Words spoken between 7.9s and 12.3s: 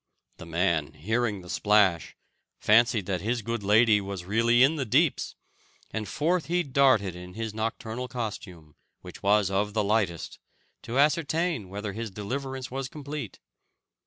costume, which was of the lightest, to ascertain whether his